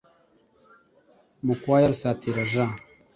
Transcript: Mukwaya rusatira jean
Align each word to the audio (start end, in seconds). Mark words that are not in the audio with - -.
Mukwaya 1.45 1.85
rusatira 1.91 2.41
jean 2.51 2.73